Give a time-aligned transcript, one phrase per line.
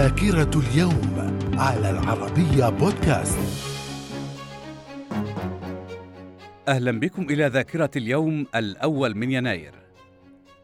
[0.00, 3.38] ذاكرة اليوم على العربية بودكاست.
[6.68, 9.74] أهلا بكم إلى ذاكرة اليوم الأول من يناير.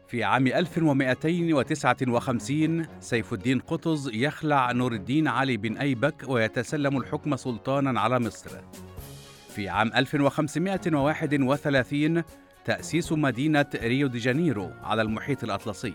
[0.07, 8.01] في عام 1259 سيف الدين قطز يخلع نور الدين علي بن أيبك ويتسلم الحكم سلطانا
[8.01, 8.49] على مصر.
[9.49, 12.23] في عام 1531
[12.65, 15.93] تأسيس مدينة ريو دي جانيرو على المحيط الأطلسي.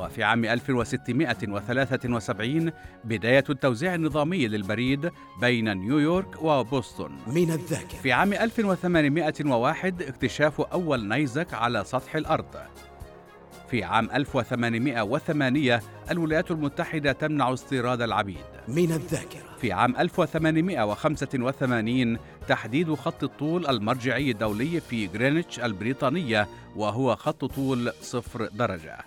[0.00, 2.72] وفي عام 1673
[3.04, 5.10] بداية التوزيع النظامي للبريد
[5.40, 7.10] بين نيويورك وبوسطن.
[7.26, 7.98] من الذاكرة.
[8.02, 12.46] في عام 1801 اكتشاف أول نيزك على سطح الأرض.
[13.70, 18.36] في عام 1808 الولايات المتحدة تمنع استيراد العبيد.
[18.68, 19.50] من الذاكرة.
[19.60, 28.48] في عام 1885 تحديد خط الطول المرجعي الدولي في غرينتش البريطانية وهو خط طول صفر
[28.52, 28.98] درجة.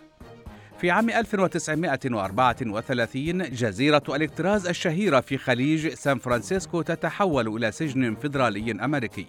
[0.84, 9.28] في عام 1934 جزيرة الكتراز الشهيرة في خليج سان فرانسيسكو تتحول إلى سجن فيدرالي أمريكي.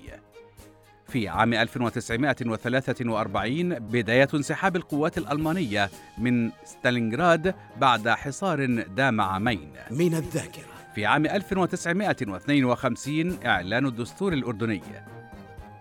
[1.08, 9.72] في عام 1943 بداية انسحاب القوات الألمانية من ستالينغراد بعد حصار دام عامين.
[9.90, 10.64] من الذاكرة.
[10.94, 14.82] في عام 1952 إعلان الدستور الأردني.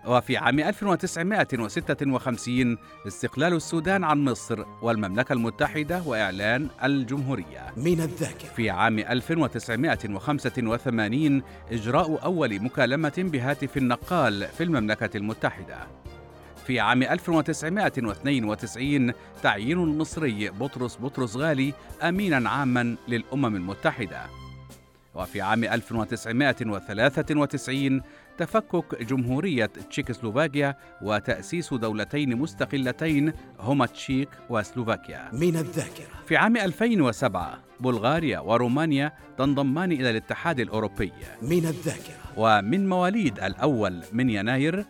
[0.06, 7.72] وفي عام 1956 استقلال السودان عن مصر والمملكة المتحدة وإعلان الجمهورية.
[7.76, 8.48] من الذاكرة.
[8.56, 15.76] في عام 1985 إجراء أول مكالمة بهاتف النقال في المملكة المتحدة.
[16.66, 24.43] في عام 1992 تعيين المصري بطرس بطرس غالي أمينا عاما للأمم المتحدة.
[25.14, 28.00] وفي عام 1993
[28.38, 35.28] تفكك جمهورية تشيكوسلوفاكيا وتأسيس دولتين مستقلتين هما تشيك وسلوفاكيا.
[35.32, 36.06] من الذاكرة.
[36.26, 41.12] في عام 2007 بلغاريا ورومانيا تنضمان إلى الاتحاد الأوروبي.
[41.42, 42.14] من الذاكرة.
[42.36, 44.84] ومن مواليد الأول من يناير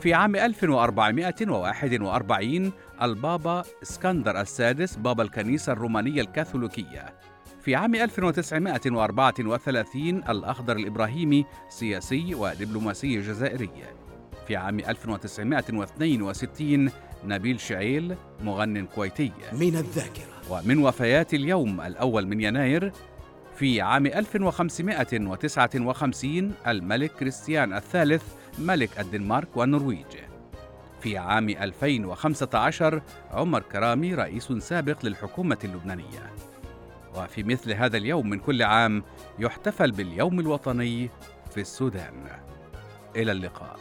[0.00, 7.14] في عام 1441 البابا اسكندر السادس بابا الكنيسة الرومانية الكاثوليكية
[7.60, 13.70] في عام 1934 الأخضر الإبراهيمي سياسي ودبلوماسي جزائري.
[14.46, 16.90] في عام 1962
[17.24, 19.32] نبيل شعيل مغن كويتي.
[19.52, 20.24] من الذاكرة.
[20.50, 22.92] ومن وفيات اليوم الأول من يناير
[23.56, 28.22] في عام 1559 الملك كريستيان الثالث
[28.58, 30.06] ملك الدنمارك والنرويج.
[31.00, 36.32] في عام 2015 عمر كرامي رئيس سابق للحكومة اللبنانية.
[37.18, 39.02] وفي مثل هذا اليوم من كل عام
[39.38, 41.10] يحتفل باليوم الوطني
[41.50, 42.12] في السودان.
[43.16, 43.78] إلى اللقاء.